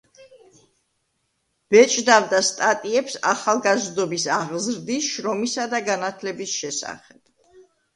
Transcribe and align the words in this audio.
ბეჭდავდა 1.75 2.41
სტატიებს 2.49 3.21
ახალგაზრდობის 3.35 4.29
აღზრდის, 4.41 5.15
შრომისა 5.15 5.71
და 5.77 5.87
განათლების 5.95 6.61
შესახებ. 6.61 7.27